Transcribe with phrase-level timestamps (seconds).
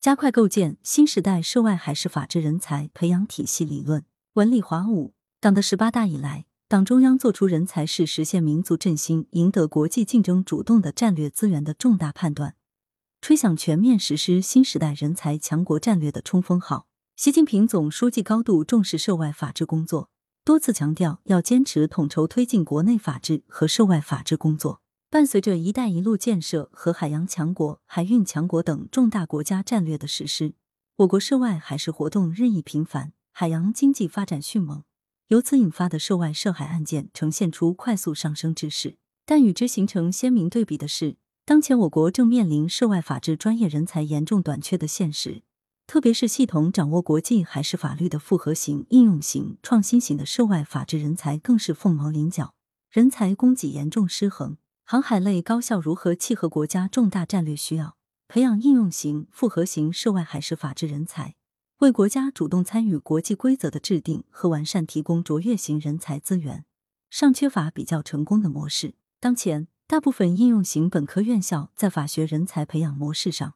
[0.00, 4.04] 加快构建新时代涉外海事法治人才培养体系理论。
[4.34, 12.54] 文理华五，党的十八大以来，党中央作出人才是实现民族振兴、赢得国际竞争主动的战略资源的重大判断，
[13.20, 16.86] 吹响全面实施新时代人才强国战略的冲锋号。
[17.16, 20.10] 习近平总书记高度重视涉外法治工作，
[20.44, 24.80] 多次强调要坚持统筹推进国内法治和涉外法治工作。
[25.10, 30.52] 伴随着“一带一路”建设和海洋强国、海运强国等重大国家战略的实施，
[30.96, 34.84] 我国涉外海事活动日益频繁，海洋经济发展迅猛，
[35.28, 38.98] 由此引发的涉外涉海案件呈现出快速上升之势。
[39.24, 41.16] 但与之形成鲜明对比的是，
[41.46, 45.42] 当前我国正面临涉外法治专业人才严重短缺的现实。
[45.86, 52.52] 特别是系统掌握国际海事法律的复合型、应用型、创新型的涉外法治人才更是凤毛麟角，
[52.90, 54.58] 人才供给严重失衡。
[54.90, 61.34] 航海类高校如何契合国家重大战略需要，培养应用型、复合型涉外海事法治人才，
[61.80, 66.64] 为国家主动参与国际规则的制定和完善提供卓越型人才资源，
[67.10, 68.94] 尚缺乏比较成功的模式。
[69.20, 73.52] 当前，大部分应用型本科院校在法学人才培养模式上。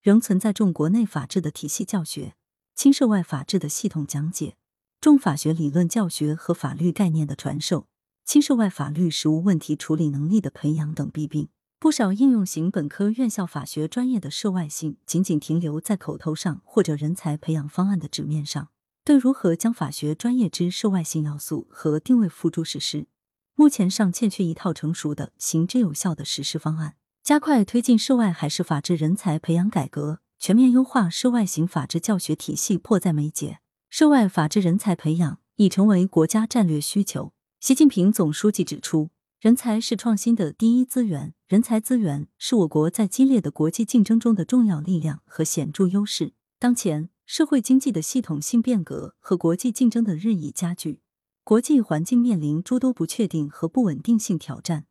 [0.00, 2.34] 仍存在重国内法治的体系教学、
[2.74, 4.56] 轻涉外法治的系统讲解、
[5.00, 7.86] 重法学理论教学和法律概念的传授、
[8.24, 11.48] 轻涉外法律实务问题处理能力的培养等弊病。
[11.78, 18.68] 不少应用型本科院校法学专业的涉外性仅仅停留在口头上或者人才培养方案的纸面上，
[19.04, 23.08] 对如何将法学专业之涉外性要素和定位付诸实施，
[23.56, 26.94] 目前尚欠缺一套成熟的、行之有效的实施方案。
[27.24, 33.58] 加快推进涉外海事法治人才培养改革，全面优化涉外型法治教学体系迫在眉睫。
[33.90, 37.32] 涉外法治人才培养已成为国家战略需求。
[37.62, 46.32] 习近平总书记指出，人才是创新的第一资源，人才资源是我国在激烈的国际竞争中的重要力量和显著优势。
[46.58, 51.02] 当前，社会经济的系统性变革和国际竞争的日益加剧，
[51.44, 54.86] 国际环境面临诸多不确定和不稳定性挑战。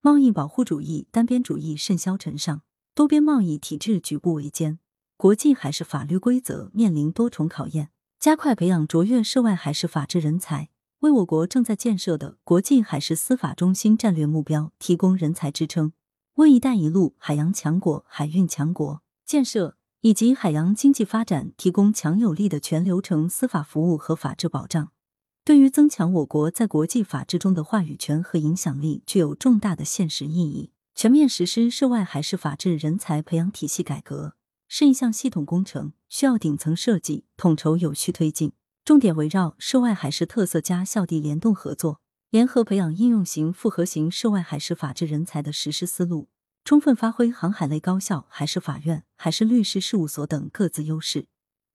[0.00, 2.62] 贸易保护主义、单边主义甚嚣尘上，
[2.94, 4.78] 多边贸易体制举步维艰，
[5.16, 7.88] 国际海事法律规则面临多重考验。
[8.20, 10.68] 加快培养卓越涉外海事法治人才，
[11.02, 15.92] 为我国正在建设的国际海事司法中心战略目标提供人才支撑，
[16.34, 24.92] 为“一带一路”海洋强国、海运强国建设以及海洋经济发展提供强有力的全流程司法服务和法治保障。
[25.44, 30.70] 对于增强我国在国际法治中的话语权和影响力，具有重大的现实意义。
[30.94, 34.34] 全面实施涉外海事法治人才培养体系改革
[34.68, 38.52] 是一项系统工程，需要顶层设计、统筹有序推进。
[38.84, 42.00] 重点围绕涉外海事特色加校地联动合作，
[42.30, 46.28] 联合培养应用型、复合型涉外海事法治人才的实施思路，
[46.64, 51.26] 充分发挥航海类高校、海事法院、海事律师事务所等各自优势。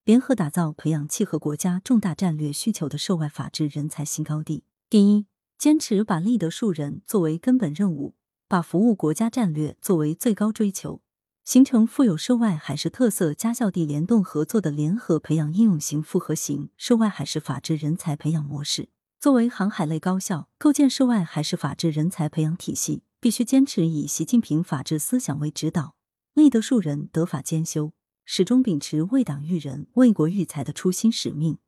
[0.04, 4.66] 联合打造培养契合国家重大战略需求的涉外法治人才新高地。
[4.90, 8.16] 第一，坚持把立德树人作为根本任务，
[8.50, 11.02] 把服务国家战略作为最高追求，
[11.48, 18.90] 形成富有涉外海事特色加校地联动合作的联合培养应用型复合型涉外海事法治人才培养模式。
[19.18, 25.96] 作为航海类高校，构建涉外海事法治人才培养体系，必须坚持以习近平法治思想为指导，
[26.34, 27.94] 立德树人，德法兼修。
[28.26, 31.60] 始终秉持为党育人、为国育才的初心使命，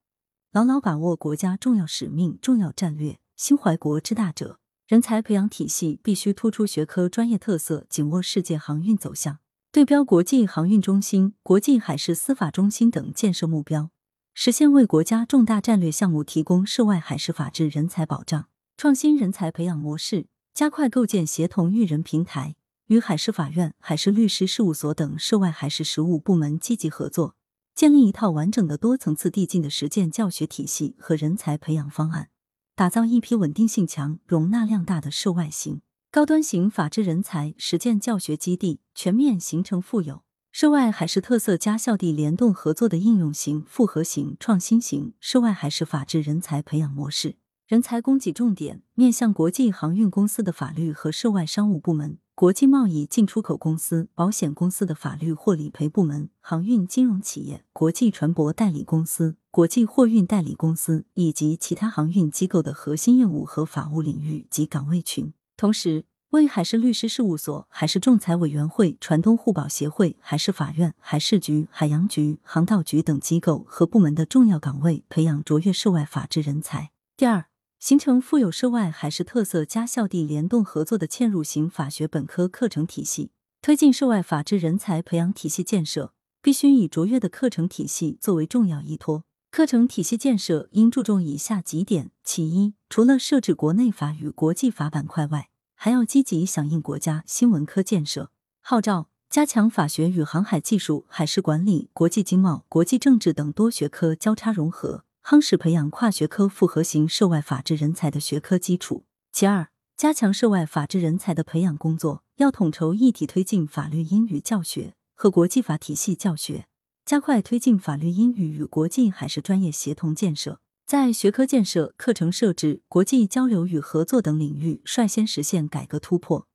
[0.51, 4.59] 牢牢把握国家重要使命、重要战略，心怀国之大者。
[4.85, 9.40] 人才培养体系必须突出学科专业特色，紧握世界航运走向，
[9.72, 13.91] 对标国际航运中心、国际海事司法中心等建设目标，
[14.34, 18.47] 实现为国家重大战略项目提供涉外海事法治人才保障。
[18.78, 20.25] 创新人才培养模式，
[20.56, 22.56] 加快构建协同育人平台。
[22.88, 27.35] 与海事法院、海事律师事务所等涉外海事实务部门积极合作，
[27.75, 32.29] 建立一套完整的多层次递进的实践教学体系和人才培养方案，
[32.75, 35.81] 打造一批稳定性强、容纳量大的涉外型、
[36.12, 47.35] 高端型法治人才实践教学基地，全面形成富有涉外海事特色加校地联动合作的应用型、复合型、创新型涉外海事法治人才培养模式。
[47.67, 52.17] 人才供给重点面向国际航运公司的法律和涉外商务部门。
[52.34, 65.34] 国际贸易进出口公司、保险公司的法律或理赔部门、航运金融企业、国际船舶代理公司、国际货运代理公司以及其他航运机构的核心业务和法务领域及岗位群。
[65.59, 76.91] 同时，威海市律师事务所、海事仲裁委员会、船东互保协会、海事法院、海事局、海洋局、航道局等机构和部门的重要岗位培养卓越涉外法治人才。
[77.17, 77.47] 第二。
[77.78, 89.23] 形成富有涉外海事特色加校地联动合作的嵌入型法学本科课程体系，推进涉外法治人才培养体系建设，必须以卓越的课程体系作为重要依托。
[89.50, 95.48] 课程体系建设应注重以下几点：其一，除了设置国内法与国际法板块外，
[95.81, 109.05] 还要积极响应国家新闻科建设号召，加强法学与航海技术、海事管理、国际经贸、国际政治等多学科交叉融合，夯实培养跨学科复合型涉外法治人才的学科基础。
[109.31, 116.66] 其二，加强涉外法治人才的培养工作，要统筹一体推进法律英语教学和国际法体系教学。
[117.05, 120.59] 加快推进法律英语与国际海事专业协同建设，
[120.90, 126.47] 在学科建设、课程设置、国际交流与合作等领域率先实现改革突破，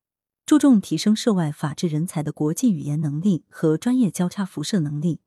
[0.44, 5.20] 注重提升涉外法治人才的国际语言能力和专业交叉辐射能力，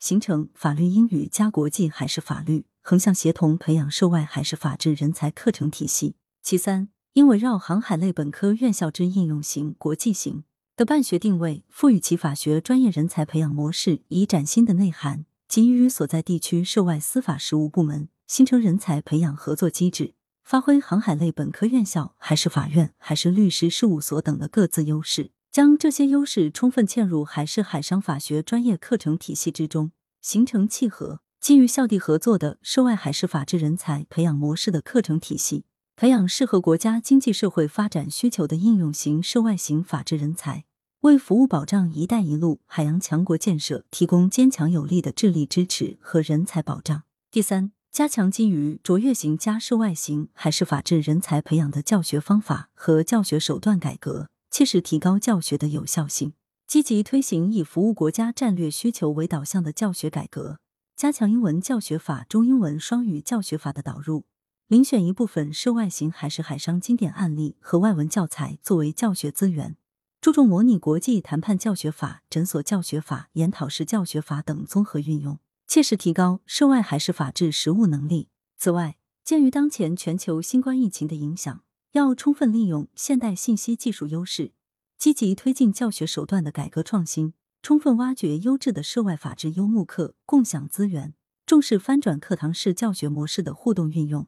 [0.00, 6.16] 形成法律英语加国际海事法律横向协同培养涉外海事法治人才课程体系。
[6.42, 10.44] 其三，应围绕航海类本科院校之应用型、国际型。
[10.74, 35.64] 的办学定位，赋予其法学专业人才培养模式以崭新的内涵，给予所在地区涉外司法实务部门形成人才培养合作机制，发挥航海类本科院校、海事法院、海事律师事务所等的各自优势，将这些优势充分嵌入海事海商法学专业课程体系之中，形成契合、基于校地合作的涉外海事法治人才培养模式的课程体系。
[35.96, 40.64] 培养适合国家经济社会发展需求的应用型涉外型法治人才，
[41.02, 47.04] 为服务保障“一带一路”海洋强国建设提供坚强有力的智力支持和人才保障。
[47.30, 56.32] 第三，加强基于卓越型加涉外型海事法治人才培养的教学方法和教学手段改革，切实提高教学的有效性。
[56.66, 60.58] 积极推行以服务国家战略需求为导向的教学改革，
[60.96, 64.24] 加强英文教学法、中英文双语教学法的导入。
[64.70, 69.76] 遴选一部分涉外型海事海商经典案例和外文教材作为教学资源，
[70.20, 78.28] 注重模拟国际谈判教学法、诊所教学法、研讨式教学法等综合运用，切实提高涉外海事法治实务能力。
[78.56, 84.52] 此外，鉴于当前全球新冠疫情的影响，要充分利用现代信息技术优势，
[84.98, 91.14] 积极推进教学手段的改革创新，充分挖掘优质的涉外法治优慕课，共享资源，
[91.46, 94.26] 重视翻转课堂式教学模式的互动运用。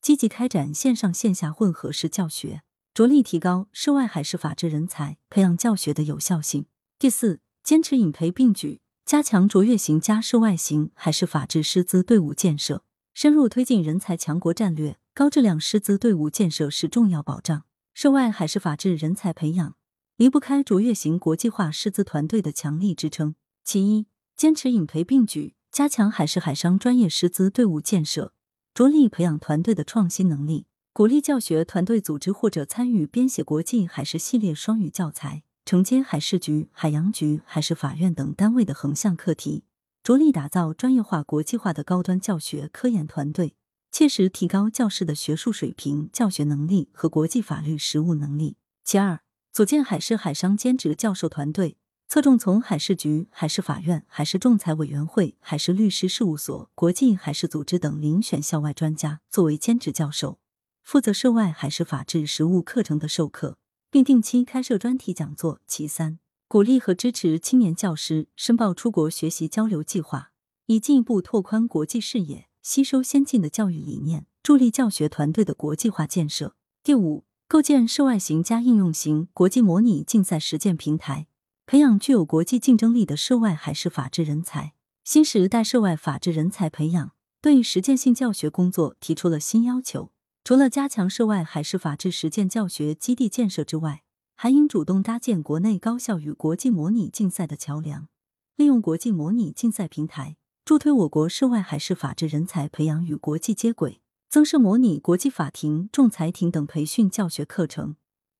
[0.00, 2.62] 积极开展线上线下混合式教学，
[2.94, 6.66] 着力提高涉外海事法治人才培养教学的有效性。
[6.98, 12.82] 第四，坚持引培并举，加强卓越型加涉外型海事法治师资队伍建设，
[13.14, 14.98] 深入推进人才强国战略。
[15.14, 17.62] 高质量师资队伍建设是重要保障。
[17.94, 19.76] 涉外海事法治人才培养
[20.16, 23.36] 离不开卓越型国际化师资团队的强力支撑。
[23.62, 28.32] 其一，坚持引培并举，加强海事海商专业师资队伍建设。
[28.74, 39.64] 着力培养团队的创新能力，鼓励教学团队组织或者参与编写国际海事系列双语教材，承接海事局、海洋局、海事法院等单位的横向课题，
[40.00, 43.56] 着力打造专业化、国际化的高端教学科研团队，
[43.90, 48.56] 切实提高教师的学术水平、教学能力和国际法律实务能力。
[48.84, 49.18] 其二，
[49.52, 51.76] 组建海事海商兼职教授团队。
[52.06, 60.38] 侧重从海事局、海事法院、海事仲裁委员会、海事律师事务所、国际海事组织等遴选校外专家作为兼职教授，
[60.84, 63.58] 负责涉外海事法治实务课程的授课，
[63.90, 65.60] 并定期开设专题讲座。
[65.66, 66.18] 其三，
[66.48, 70.32] 鼓励和支持青年教师申报出国学习交流计划，
[70.66, 76.54] 以进一步拓宽国际视野，吸收先进的教育理念，助力教学团队的国际化建设。
[76.82, 81.26] 第五，构建涉外型加应用型国际模拟竞赛实践平台。
[81.66, 84.74] 培养具有国际竞争力的涉外海事法治人才。
[85.02, 90.10] 新时代涉外法治人才培养对实践性教学工作提出了新要求。
[90.46, 94.04] 除了加强涉外海事法治实践教学基地建设之外，
[94.36, 98.06] 还应主动搭建国内高校与国际模拟竞赛的桥梁，
[98.54, 107.96] 利用国际模拟竞赛平台，助推我国涉外海事法治人才培养与国际接轨，增设模拟国际法庭、仲裁庭等培训教学课程，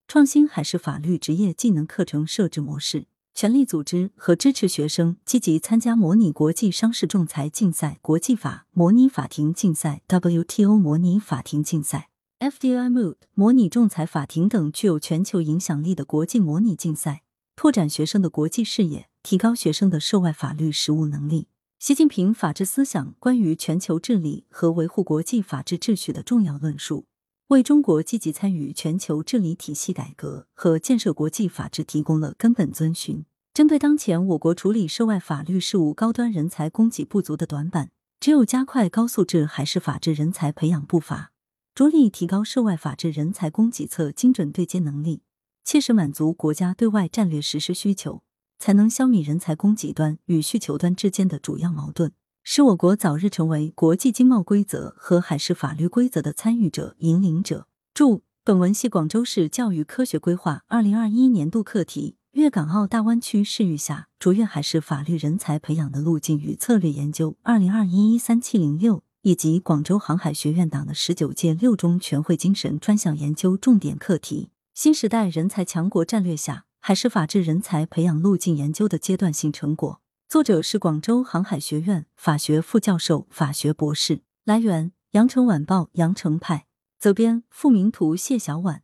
[0.06, 3.08] 创新海事法律职业技能课程设置模式。
[3.38, 12.08] 全力组织和支持学生积极参加模拟国际商事仲裁竞赛、国际法模拟法庭竞赛、WTO 模拟法庭竞赛、
[12.40, 17.24] FDI Moot 模拟仲裁法庭等具有全球影响力的国际模拟竞赛，
[17.54, 21.48] 拓展学生的国际视野，提高学生的涉外法律实务能力。
[21.78, 27.04] 习近平法治思想关于全球治理和维护国际法治秩序的重要论述。
[27.48, 33.24] 为中国积极参与全球治理体系改革和建设国际法治提供了根本遵循。
[33.54, 41.30] 针对当前我国处理涉外法律事务高端人才供给不足的短板，只有加快高素质海事法治人才培养步伐，
[41.72, 45.22] 着力提高涉外法治人才供给侧精准对接能力，
[45.64, 48.24] 切实满足国家对外战略实施需求，
[48.58, 52.12] 才能消弭人才供给端与需求端之间的主要矛盾，
[52.48, 57.66] 使我国早日成为国际经贸规则和海事法律规则的参与者、引领者。
[57.92, 62.14] 注：本文系广州市教育科学规划二零二一年度课题。
[62.34, 74.50] 粤港澳大湾区视域下，卓越海事法律人才培养的路径与策略研究（二零二一一三七零六）以及广州航海学院党的十九届六中全会精神专项研究重点课题。
[74.72, 80.00] 新时代人才强国战略下，海事法治人才培养路径研究的阶段性成果。
[80.28, 84.22] 作者是广州航海学院法学副教授、法学博士。
[84.44, 86.66] 来源：羊城晚报羊城派。
[86.98, 88.82] 责编：付明图，谢小婉。